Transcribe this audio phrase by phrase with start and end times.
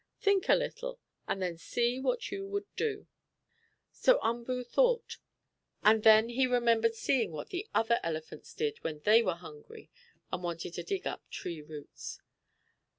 [0.19, 3.05] Think a little and then see what you will do."
[3.91, 5.17] So Umboo thought,
[5.83, 9.91] and then he remembered seeing what the other elephants did when they were hungry,
[10.31, 12.19] and wanted to dig up tree roots.